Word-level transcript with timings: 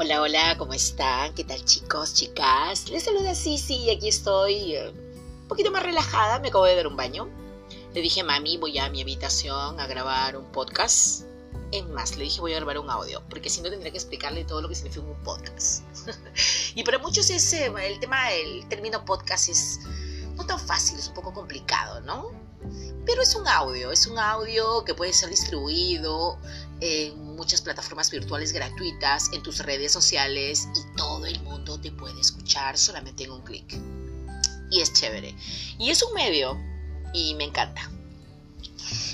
Hola, 0.00 0.22
hola, 0.22 0.56
¿cómo 0.56 0.74
están? 0.74 1.34
¿Qué 1.34 1.42
tal 1.42 1.64
chicos, 1.64 2.14
chicas? 2.14 2.88
Les 2.88 3.02
saluda 3.02 3.34
Sisi 3.34 3.78
y 3.78 3.90
aquí 3.90 4.06
estoy 4.06 4.76
eh, 4.76 4.90
un 4.90 5.48
poquito 5.48 5.72
más 5.72 5.82
relajada, 5.82 6.38
me 6.38 6.50
acabo 6.50 6.66
de 6.66 6.76
dar 6.76 6.86
un 6.86 6.96
baño. 6.96 7.28
Le 7.94 8.00
dije, 8.00 8.22
mami, 8.22 8.58
voy 8.58 8.78
a 8.78 8.88
mi 8.90 9.02
habitación 9.02 9.80
a 9.80 9.88
grabar 9.88 10.36
un 10.36 10.44
podcast. 10.52 11.24
En 11.72 11.92
más, 11.92 12.16
le 12.16 12.22
dije, 12.22 12.40
voy 12.40 12.52
a 12.52 12.58
grabar 12.58 12.78
un 12.78 12.88
audio, 12.88 13.24
porque 13.28 13.50
si 13.50 13.60
no 13.60 13.70
tendría 13.70 13.90
que 13.90 13.98
explicarle 13.98 14.44
todo 14.44 14.62
lo 14.62 14.68
que 14.68 14.76
significa 14.76 15.04
un 15.04 15.20
podcast. 15.24 15.82
y 16.76 16.84
para 16.84 16.98
muchos 17.00 17.28
ese, 17.28 17.66
el 17.66 17.98
tema 17.98 18.28
del 18.28 18.68
término 18.68 19.04
podcast 19.04 19.48
es 19.48 19.80
no 20.36 20.46
tan 20.46 20.60
fácil, 20.60 20.96
es 20.96 21.08
un 21.08 21.14
poco 21.14 21.34
complicado, 21.34 22.00
¿no? 22.02 22.30
Pero 23.04 23.22
es 23.22 23.34
un 23.34 23.48
audio, 23.48 23.90
es 23.90 24.06
un 24.06 24.16
audio 24.16 24.84
que 24.84 24.94
puede 24.94 25.12
ser 25.12 25.30
distribuido 25.30 26.38
en 26.80 27.27
muchas 27.38 27.62
plataformas 27.62 28.10
virtuales 28.10 28.52
gratuitas, 28.52 29.32
en 29.32 29.42
tus 29.42 29.60
redes 29.60 29.92
sociales 29.92 30.68
y 30.74 30.96
todo 30.96 31.24
el 31.24 31.40
mundo 31.42 31.80
te 31.80 31.92
puede 31.92 32.20
escuchar 32.20 32.76
solamente 32.76 33.24
en 33.24 33.30
un 33.30 33.42
clic. 33.42 33.80
Y 34.70 34.82
es 34.82 34.92
chévere. 34.92 35.34
Y 35.78 35.88
es 35.88 36.02
un 36.02 36.12
medio 36.12 36.58
y 37.14 37.34
me 37.36 37.44
encanta. 37.44 37.90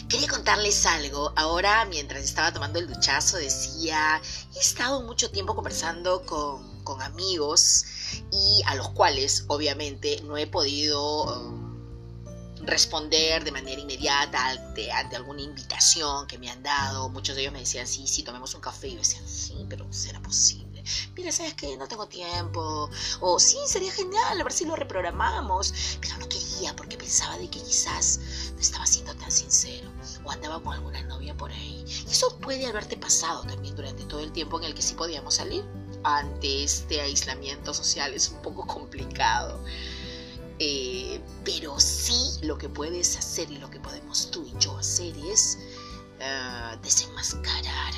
Quería 0.09 0.29
contarles 0.29 0.87
algo. 0.87 1.33
Ahora, 1.37 1.85
mientras 1.85 2.25
estaba 2.25 2.53
tomando 2.53 2.79
el 2.79 2.89
duchazo, 2.89 3.37
decía, 3.37 4.21
he 4.55 4.59
estado 4.59 5.03
mucho 5.03 5.31
tiempo 5.31 5.55
conversando 5.55 6.25
con, 6.25 6.83
con 6.83 7.03
amigos 7.03 7.85
y 8.33 8.63
a 8.67 8.75
los 8.75 8.89
cuales, 8.91 9.45
obviamente, 9.49 10.21
no 10.25 10.37
he 10.37 10.47
podido... 10.47 11.64
Responder 12.67 13.45
de 13.45 13.53
manera 13.53 13.81
inmediata 13.81 14.47
ante, 14.47 14.91
alguna 14.91 15.43
invitación 15.43 16.27
que 16.27 16.39
me 16.39 16.51
han 16.51 16.63
dado. 16.63 17.09
Muchos 17.11 17.37
de 17.37 17.43
ellos 17.43 17.53
me 17.53 17.61
decían, 17.61 17.87
sí, 17.87 18.07
sí, 18.07 18.23
tomemos 18.23 18.55
un 18.55 18.61
café. 18.61 18.89
Y 18.89 18.93
yo 18.93 18.99
decía, 18.99 19.21
sí, 19.27 19.67
pero 19.69 19.87
será 19.93 20.21
posible. 20.21 20.83
Mira, 21.17 21.31
¿sabes 21.31 21.55
qué? 21.55 21.77
No 21.77 21.87
tengo 21.87 22.07
tiempo. 22.07 22.91
O 23.21 23.39
sí, 23.39 23.59
sería 23.67 23.93
genial, 23.93 24.41
a 24.41 24.45
ver 24.45 24.53
si 24.53 24.65
lo 24.65 24.77
reprogramamos. 24.77 25.99
Pero 26.01 26.17
no 26.19 26.29
quería 26.29 26.75
porque 26.75 26.97
pensaba 26.97 27.37
de 27.39 27.49
que 27.51 27.61
quizás 27.61 28.21
no 28.55 28.61
estaba 28.61 28.87
siendo 28.87 29.15
tan 29.15 29.31
sincero. 29.31 29.91
O 30.25 30.31
andaba 30.31 30.63
con 30.63 30.73
alguna 30.73 31.03
novia 31.03 31.37
por 31.37 31.51
ahí. 31.51 31.85
Eso 32.09 32.37
puede 32.39 32.67
haberte 32.67 32.97
pasado 32.97 33.43
también 33.43 33.77
durante 33.77 34.05
todo 34.05 34.21
el 34.21 34.33
tiempo 34.33 34.59
en 34.59 34.65
el 34.65 34.75
que 34.75 34.83
sí 34.83 34.95
podíamos 34.95 35.35
salir. 35.35 35.65
Ante 36.03 36.65
este 36.65 37.01
aislamiento 37.01 37.73
social 37.73 38.13
es 38.15 38.29
un 38.29 38.43
poco 38.43 38.67
complicado. 38.67 39.63
Eh, 40.61 41.21
pero 41.45 41.79
sí 41.81 42.39
lo 42.43 42.57
que 42.57 42.69
puedes 42.69 43.17
hacer 43.17 43.51
y 43.51 43.59
lo 43.59 43.69
que 43.71 43.81
podemos 43.81 44.31
tú 44.31 44.47
y 44.47 44.59
yo 44.61 44.77
hacer 44.79 45.17
es 45.19 45.59
uh, 46.21 46.81
desenmascarar 46.81 47.95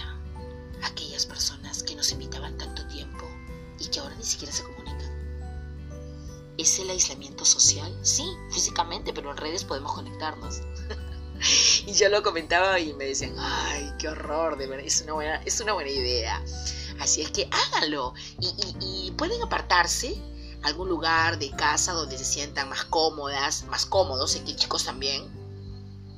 a 0.82 0.86
aquellas 0.86 1.26
personas 1.26 1.82
que 1.82 1.94
nos 1.94 2.12
invitaban 2.12 2.56
tanto 2.56 2.86
tiempo 2.88 3.26
y 3.78 3.88
que 3.88 4.00
ahora 4.00 4.14
ni 4.14 4.24
siquiera 4.24 4.52
se 4.52 4.62
comunican. 4.62 4.96
¿Es 6.56 6.78
el 6.78 6.88
aislamiento 6.88 7.44
social? 7.44 7.94
Sí, 8.02 8.24
físicamente, 8.50 9.12
pero 9.12 9.30
en 9.30 9.36
redes 9.36 9.62
podemos 9.62 9.92
conectarnos. 9.92 10.62
y 11.86 11.92
yo 11.92 12.08
lo 12.08 12.22
comentaba 12.22 12.80
y 12.80 12.94
me 12.94 13.04
decían, 13.04 13.34
ay, 13.38 13.92
qué 13.98 14.08
horror, 14.08 14.56
de 14.56 14.66
verdad, 14.66 14.86
es 14.86 15.02
una 15.02 15.12
buena, 15.12 15.42
es 15.44 15.60
una 15.60 15.74
buena 15.74 15.90
idea. 15.90 16.42
Así 16.98 17.20
es 17.20 17.30
que 17.30 17.50
háganlo 17.52 18.14
y, 18.40 18.54
y 18.80 19.10
pueden 19.10 19.42
apartarse 19.42 20.18
algún 20.66 20.88
lugar 20.88 21.38
de 21.38 21.50
casa 21.50 21.92
donde 21.92 22.18
se 22.18 22.24
sientan 22.24 22.68
más 22.68 22.84
cómodas, 22.84 23.64
más 23.64 23.86
cómodos, 23.86 24.36
y 24.36 24.40
que 24.40 24.56
chicos 24.56 24.84
también 24.84 25.24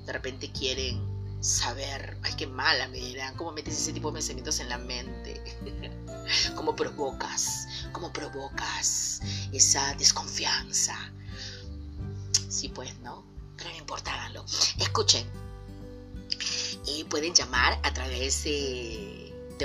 de 0.07 0.13
repente 0.13 0.51
quieren 0.51 1.07
saber, 1.41 2.19
ay, 2.23 2.33
qué 2.37 2.47
mala 2.47 2.89
me 2.89 2.99
dirán, 2.99 3.37
cómo 3.37 3.53
metes 3.53 3.75
ese 3.75 3.93
tipo 3.93 4.09
de 4.09 4.15
pensamientos 4.15 4.59
en 4.61 4.69
la 4.69 4.79
mente, 4.79 5.41
cómo 6.57 6.75
provocas, 6.75 7.67
cómo 7.93 8.13
provocas 8.13 9.21
esa 9.53 9.95
desconfianza. 9.95 10.97
Sí, 12.49 12.69
pues, 12.71 12.99
¿no? 13.01 13.25
Pero 13.57 13.71
no 13.71 13.77
importa, 13.77 14.15
háganlo. 14.15 14.45
Escuchen, 14.79 15.27
y 16.87 17.05
pueden 17.05 17.35
llamar 17.35 17.79
a 17.83 17.93
través 17.93 18.45
de, 18.45 19.15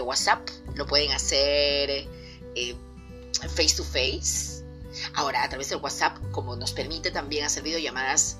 WhatsApp, 0.04 0.50
lo 0.76 0.88
pueden 0.88 1.12
hacer 1.12 2.08
eh, 2.56 2.76
face 3.56 3.76
to 3.78 3.84
face, 3.84 4.63
Ahora, 5.16 5.44
a 5.44 5.50
través 5.50 5.70
del 5.70 5.80
WhatsApp, 5.80 6.18
como 6.32 6.56
nos 6.56 6.72
permite 6.72 7.12
también 7.12 7.46
hacer 7.46 7.64
videollamadas 7.64 8.38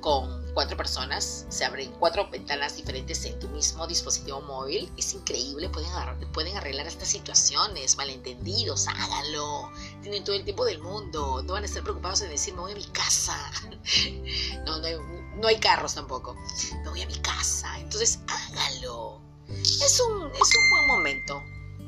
con 0.00 0.42
cuatro 0.52 0.76
personas, 0.76 1.46
se 1.48 1.64
abren 1.64 1.90
cuatro 1.92 2.28
ventanas 2.28 2.76
diferentes 2.76 3.24
en 3.24 3.38
tu 3.38 3.48
mismo 3.48 3.86
dispositivo 3.86 4.40
móvil. 4.42 4.92
Es 4.96 5.14
increíble, 5.14 5.68
pueden, 5.68 5.90
pueden 6.32 6.56
arreglar 6.56 6.86
estas 6.86 7.08
situaciones, 7.08 7.96
malentendidos, 7.96 8.88
háganlo. 8.88 9.70
Tienen 10.02 10.24
todo 10.24 10.36
el 10.36 10.44
tiempo 10.44 10.64
del 10.64 10.80
mundo, 10.80 11.42
no 11.42 11.52
van 11.54 11.62
a 11.62 11.66
estar 11.66 11.82
preocupados 11.82 12.20
en 12.22 12.30
decir, 12.30 12.52
me 12.54 12.60
voy 12.60 12.72
a 12.72 12.76
mi 12.76 12.86
casa. 12.86 13.38
No, 14.64 14.78
no 14.78 14.86
hay, 14.86 14.94
no 15.36 15.48
hay 15.48 15.58
carros 15.58 15.94
tampoco. 15.94 16.36
Me 16.82 16.88
voy 16.88 17.02
a 17.02 17.06
mi 17.06 17.16
casa, 17.16 17.78
entonces 17.80 18.20
hágalo. 18.28 19.20
Es 19.48 20.00
un, 20.00 20.30
es 20.30 20.56
un 20.56 20.70
buen 20.70 20.86
momento. 20.86 21.42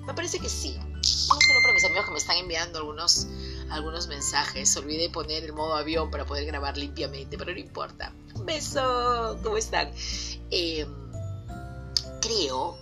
Me 0.06 0.12
parece 0.12 0.38
que 0.38 0.48
sí. 0.48 0.76
No 0.76 1.38
solo 1.40 1.62
para 1.62 1.74
mis 1.74 1.84
amigos 1.84 2.04
que 2.06 2.10
me 2.12 2.18
están 2.18 2.36
enviando 2.36 2.78
algunos 2.78 3.26
algunos 3.70 4.08
mensajes. 4.08 4.76
Olvidé 4.76 5.10
poner 5.10 5.44
el 5.44 5.52
modo 5.52 5.74
avión 5.74 6.10
para 6.10 6.24
poder 6.26 6.46
grabar 6.46 6.76
limpiamente, 6.76 7.38
pero 7.38 7.52
no 7.52 7.58
importa. 7.58 8.12
Un 8.34 8.46
beso, 8.46 9.38
¿cómo 9.42 9.56
están? 9.56 9.92
Em, 10.50 10.88
creo 12.20 12.78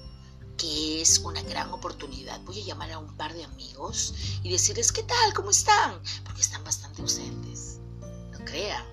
que 0.56 1.02
es 1.02 1.18
una 1.18 1.42
gran 1.42 1.72
oportunidad. 1.72 2.40
Voy 2.42 2.60
a 2.60 2.64
llamar 2.64 2.92
a 2.92 2.98
un 2.98 3.16
par 3.16 3.32
de 3.34 3.44
amigos 3.44 4.14
y 4.42 4.50
decirles, 4.50 4.92
¿qué 4.92 5.02
tal? 5.02 5.34
¿Cómo 5.34 5.50
están? 5.50 6.00
Porque 6.24 6.40
están 6.40 6.62
bastante 6.64 7.02
ausentes. 7.02 7.80
No 8.30 8.38
crean, 8.44 8.84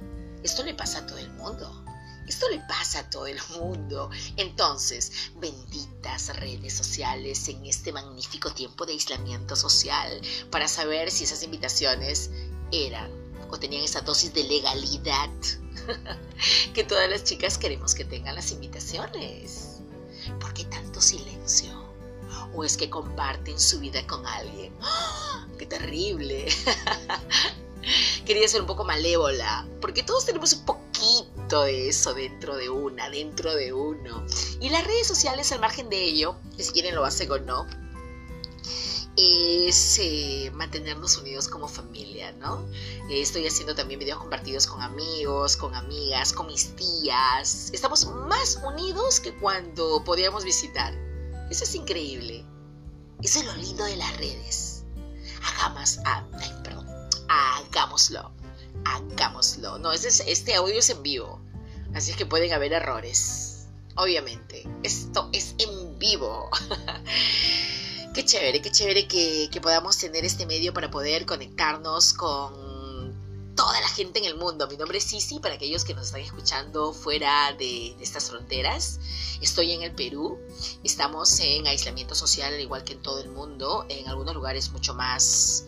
esto 0.44 0.63
le 0.63 0.73
pasa 0.73 1.00
a 1.00 1.06
todo 1.06 1.17
el 1.17 1.31
mundo. 1.33 1.85
Esto 2.29 2.47
le 2.47 2.59
pasa 2.59 3.00
a 3.00 3.09
todo 3.09 3.25
el 3.25 3.40
mundo. 3.57 4.12
Entonces, 4.38 5.31
benditas 5.38 6.29
redes 6.38 6.73
sociales 6.73 7.47
en 7.47 7.66
este 7.66 7.91
magnífico 7.91 8.51
tiempo 8.53 8.85
de 8.85 8.94
aislamiento 8.94 9.56
social 9.56 10.22
para 10.51 10.68
saber 10.68 11.09
si 11.09 11.23
esas 11.23 11.41
invitaciones 11.41 12.29
eran 12.72 13.09
o 13.50 13.57
tenían 13.57 13.84
esa 13.84 14.01
dosis 14.01 14.31
de 14.31 14.44
legalidad 14.44 15.31
que 16.75 16.84
todas 16.84 17.09
las 17.09 17.23
chicas 17.23 17.57
queremos 17.57 17.95
que 17.95 18.06
tengan 18.06 18.35
las 18.35 18.51
invitaciones. 18.51 19.79
¿Por 20.39 20.53
qué 20.53 20.66
tanto 20.66 21.01
silencio? 21.01 21.72
¿O 22.53 22.63
es 22.63 22.78
que 22.78 22.91
comparten 22.91 23.59
su 23.59 23.79
vida 23.79 24.06
con 24.06 24.23
alguien? 24.28 24.72
¡Ah! 24.81 25.47
¡Qué 25.57 25.66
terrible! 25.66 26.45
Quería 28.28 28.47
ser 28.47 28.62
un 28.62 28.68
poco 28.68 28.84
malévola, 28.84 29.68
porque 29.81 30.03
todos 30.03 30.28
tenemos 30.28 30.53
un 30.53 30.66
poco 30.66 30.88
de 31.57 31.89
eso 31.89 32.13
dentro 32.13 32.55
de 32.55 32.69
una, 32.69 33.09
dentro 33.09 33.55
de 33.55 33.73
uno. 33.73 34.23
Y 34.59 34.69
las 34.69 34.85
redes 34.85 35.07
sociales, 35.07 35.51
al 35.51 35.59
margen 35.59 35.89
de 35.89 36.01
ello, 36.01 36.35
que 36.55 36.63
si 36.63 36.71
quieren 36.71 36.95
lo 36.95 37.03
hacen 37.05 37.31
o 37.31 37.39
no, 37.39 37.65
es 39.17 39.99
eh, 39.99 40.51
mantenernos 40.53 41.17
unidos 41.17 41.47
como 41.47 41.67
familia, 41.67 42.31
¿no? 42.33 42.65
Estoy 43.09 43.47
haciendo 43.47 43.75
también 43.75 43.99
videos 43.99 44.19
compartidos 44.19 44.67
con 44.67 44.81
amigos, 44.81 45.57
con 45.57 45.73
amigas, 45.75 46.31
con 46.31 46.47
mis 46.47 46.75
tías. 46.75 47.71
Estamos 47.73 48.05
más 48.05 48.59
unidos 48.63 49.19
que 49.19 49.33
cuando 49.35 50.03
podíamos 50.03 50.43
visitar. 50.45 50.93
Eso 51.49 51.63
es 51.63 51.75
increíble. 51.75 52.45
Eso 53.21 53.39
es 53.39 53.45
lo 53.45 53.55
lindo 53.55 53.83
de 53.83 53.97
las 53.97 54.15
redes. 54.17 54.83
Hagamos, 55.43 55.99
ah, 56.05 56.25
perdón, 56.63 56.88
hagámoslo 57.27 58.38
hagámoslo. 58.85 59.79
No, 59.79 59.91
este, 59.91 60.09
este 60.31 60.56
audio 60.56 60.79
es 60.79 60.90
en 60.90 61.03
vivo, 61.03 61.41
así 61.94 62.12
es 62.12 62.17
que 62.17 62.25
pueden 62.25 62.53
haber 62.53 62.73
errores. 62.73 63.67
Obviamente, 63.95 64.66
esto 64.84 65.29
es 65.34 65.56
en 65.57 66.00
vivo. 66.00 66.50
qué 68.13 68.25
chévere, 68.25 68.62
qué 68.62 68.71
chévere 68.71 69.07
que, 69.07 69.50
podamos 69.62 69.98
tener 69.98 70.25
este 70.25 70.45
medio 70.45 70.74
para 70.74 70.89
poder 70.89 71.25
conectarnos 71.25 72.13
con 72.13 73.53
toda 73.56 73.81
la 73.81 73.89
gente 73.89 74.19
en 74.19 74.25
el 74.25 74.36
mundo. 74.36 74.68
Mi 74.68 74.77
nombre 74.77 75.00
es 75.00 75.03
Sisi, 75.03 75.39
para 75.39 75.56
aquellos 75.56 75.83
que 75.83 75.94
nos 75.94 76.07
están 76.07 76.21
escuchando 76.21 76.94
fuera 76.94 77.53
de, 77.59 77.95
estas 78.00 78.30
fronteras. 78.30 79.00
Estoy 79.42 79.74
en 79.74 79.83
el 79.83 79.92
Perú, 79.92 80.39
estamos 80.83 81.39
en 81.39 81.68
aislamiento 81.68 82.15
social 82.15 82.53
al 82.53 82.62
igual 82.62 82.83
que 82.83 82.94
en 82.94 83.01
todo 83.01 83.19
el 83.19 83.30
mundo, 83.30 83.86
en 83.89 84.07
algunos 84.07 84.33
lugares 84.33 84.71
mucho 84.71 84.94
más 84.94 85.65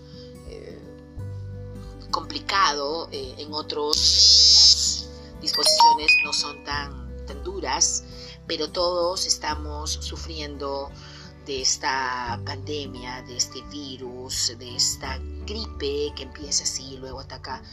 complicado, 2.12 3.10
eh, 3.12 3.36
en 3.38 3.54
otros 3.54 5.08
disposiciones 5.42 6.12
no 6.24 6.34
son 6.34 6.64
tan, 6.64 7.26
tan 7.26 7.44
duras, 7.44 8.04
pero 8.48 8.70
todos 8.72 9.26
estamos 9.26 9.92
sufriendo 9.92 10.92
de 11.46 11.62
esta 11.62 12.40
pandemia, 12.46 13.22
de 13.24 13.38
este 13.38 13.62
virus, 13.64 14.54
de 14.58 14.76
esta 14.76 15.18
gripe 15.46 16.14
que 16.16 16.24
empieza 16.24 16.64
así 16.64 16.94
y 16.94 16.98
luego 16.98 17.20
ataca 17.20 17.64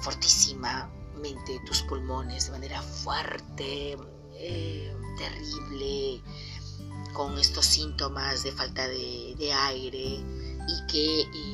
fortísimamente 0.00 1.60
tus 1.66 1.82
pulmones 1.82 2.46
de 2.46 2.52
manera 2.52 2.80
fuerte, 2.82 3.96
eh, 4.34 4.96
terrible. 5.18 6.22
con 7.12 7.38
estos 7.38 7.64
síntomas 7.64 8.42
de 8.42 8.50
falta 8.50 8.88
de, 8.88 9.52
aire 9.52 10.18
y 10.66 10.86
que 10.88 11.53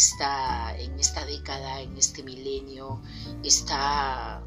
esta, 0.00 0.74
en 0.78 0.98
esta 0.98 1.26
década, 1.26 1.82
en 1.82 1.94
este 1.98 2.22
milenio, 2.22 3.02
está 3.44 4.42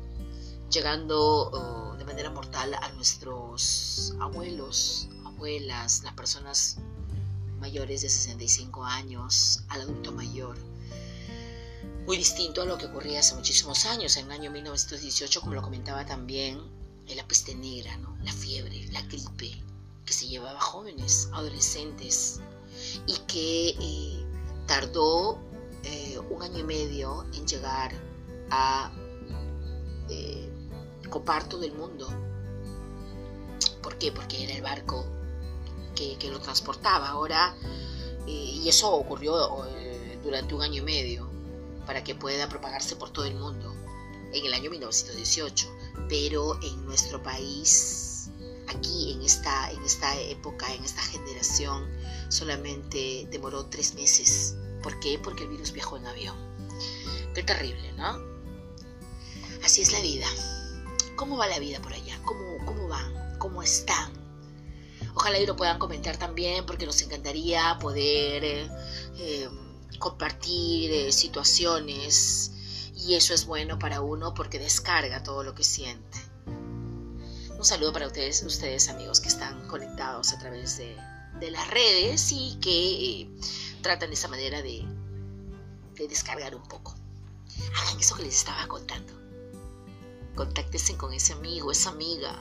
llegando 0.71 1.51
oh, 1.51 1.95
de 1.95 2.05
manera 2.05 2.31
mortal 2.31 2.73
a 2.73 2.89
nuestros 2.93 4.15
abuelos, 4.19 5.09
abuelas, 5.25 6.01
las 6.03 6.13
personas 6.13 6.77
mayores 7.59 8.01
de 8.01 8.09
65 8.09 8.83
años, 8.83 9.63
al 9.69 9.81
adulto 9.81 10.11
mayor. 10.11 10.57
Muy 12.07 12.17
distinto 12.17 12.63
a 12.63 12.65
lo 12.65 12.79
que 12.79 12.87
ocurría 12.87 13.19
hace 13.19 13.35
muchísimos 13.35 13.85
años, 13.85 14.17
en 14.17 14.25
el 14.25 14.31
año 14.31 14.49
1918, 14.49 15.39
como 15.39 15.53
lo 15.53 15.61
comentaba 15.61 16.03
también, 16.03 16.59
la 17.15 17.27
peste 17.27 17.53
negra, 17.53 17.95
¿no? 17.97 18.17
la 18.23 18.33
fiebre, 18.33 18.87
la 18.91 19.03
gripe, 19.03 19.61
que 20.03 20.13
se 20.13 20.25
llevaba 20.27 20.57
a 20.57 20.61
jóvenes, 20.61 21.29
adolescentes, 21.31 22.41
y 23.05 23.17
que 23.27 23.69
eh, 23.79 24.22
tardó 24.65 25.39
eh, 25.83 26.19
un 26.29 26.41
año 26.41 26.59
y 26.59 26.63
medio 26.63 27.25
en 27.33 27.45
llegar 27.45 27.91
a 28.49 28.91
eh, 30.09 30.49
copar 31.09 31.47
todo 31.47 31.63
el 31.63 31.73
mundo. 31.73 32.07
¿Por 33.81 33.97
qué? 33.97 34.11
Porque 34.11 34.43
era 34.43 34.53
el 34.53 34.61
barco 34.61 35.05
que, 35.95 36.17
lo 36.31 36.39
transportaba. 36.39 37.09
Ahora, 37.09 37.55
y 38.25 38.67
eso 38.67 38.91
ocurrió 38.91 39.35
durante 40.23 40.55
un 40.55 40.61
año 40.61 40.81
y 40.81 40.85
medio, 40.85 41.29
para 41.85 42.03
que 42.03 42.15
pueda 42.15 42.47
propagarse 42.47 42.95
por 42.95 43.09
todo 43.09 43.25
el 43.25 43.35
mundo, 43.35 43.75
en 44.31 44.45
el 44.45 44.53
año 44.53 44.69
1918. 44.71 45.67
Pero 46.07 46.59
en 46.61 46.85
nuestro 46.85 47.21
país 47.21 48.02
aquí 48.75 49.13
en 49.13 49.21
esta, 49.21 49.71
en 49.71 49.83
esta 49.83 50.19
época, 50.21 50.73
en 50.73 50.83
esta 50.83 51.01
generación, 51.01 51.89
solamente 52.29 53.27
demoró 53.31 53.65
tres 53.65 53.93
meses. 53.95 54.55
¿Por 54.81 54.99
qué? 54.99 55.19
Porque 55.19 55.43
el 55.43 55.49
virus 55.49 55.71
viajó 55.71 55.97
en 55.97 56.07
avión. 56.07 56.35
Qué 57.33 57.43
terrible, 57.43 57.93
¿no? 57.93 58.19
Así 59.63 59.81
es 59.81 59.91
la 59.91 60.01
vida. 60.01 60.27
¿Cómo 61.15 61.37
va 61.37 61.47
la 61.47 61.59
vida 61.59 61.81
por 61.81 61.93
allá? 61.93 62.19
¿Cómo, 62.25 62.57
cómo 62.65 62.87
van? 62.87 63.37
¿Cómo 63.39 63.63
están? 63.63 64.11
Ojalá 65.15 65.39
y 65.39 65.45
lo 65.45 65.55
puedan 65.55 65.79
comentar 65.79 66.17
también 66.17 66.65
porque 66.65 66.85
nos 66.85 67.01
encantaría 67.01 67.77
poder 67.79 68.43
eh, 68.43 68.69
eh, 69.17 69.49
compartir 69.99 70.91
eh, 70.91 71.11
situaciones 71.11 72.51
y 72.95 73.15
eso 73.15 73.33
es 73.33 73.45
bueno 73.45 73.77
para 73.77 74.01
uno 74.01 74.33
porque 74.33 74.59
descarga 74.59 75.23
todo 75.23 75.43
lo 75.43 75.53
que 75.53 75.63
siente. 75.63 76.32
Un 77.63 77.67
saludo 77.67 77.93
para 77.93 78.07
ustedes, 78.07 78.43
ustedes 78.43 78.89
amigos 78.89 79.21
que 79.21 79.29
están 79.29 79.65
conectados 79.69 80.33
a 80.33 80.37
través 80.37 80.77
de, 80.79 80.97
las 81.49 81.71
redes 81.71 82.33
y 82.33 82.57
que 82.59 83.21
eh, 83.21 83.29
tratan 83.81 84.09
de 84.09 84.15
esa 84.15 84.27
manera 84.27 84.61
de, 84.61 84.85
descargar 85.95 86.55
un 86.55 86.63
poco. 86.63 86.93
Hagan 87.77 88.01
eso 88.01 88.17
que 88.17 88.23
les 88.23 88.35
estaba 88.35 88.67
contando. 88.67 89.13
Contáctense 90.35 90.97
con 90.97 91.13
ese 91.13 91.31
amigo, 91.31 91.71
esa 91.71 91.91
amiga. 91.91 92.37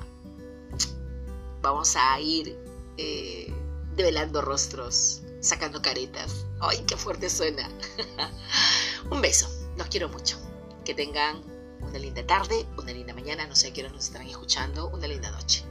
Vamos 1.61 1.95
a 1.95 2.19
ir 2.19 2.59
eh, 2.97 3.55
develando 3.95 4.43
rostros, 4.43 5.23
sacando 5.39 5.81
caretas. 5.83 6.47
¡Ay, 6.59 6.83
qué 6.85 6.97
fuerte 6.97 7.31
suena! 7.31 7.71
un 9.13 9.21
beso, 9.21 9.49
los 9.77 9.87
quiero 9.87 10.09
mucho. 10.09 10.37
Que 10.85 10.95
tengan 10.95 11.51
una 11.82 11.99
linda 11.99 12.26
tarde, 12.26 12.67
una 12.79 12.93
linda 12.93 13.14
mañana, 13.14 13.46
no 13.46 13.55
sé 13.55 13.69
a 13.69 13.73
qué 13.73 13.82
hora 13.82 13.93
nos 13.93 14.06
estarán 14.06 14.29
escuchando, 14.29 14.88
una 14.88 15.06
linda 15.06 15.31
noche. 15.31 15.64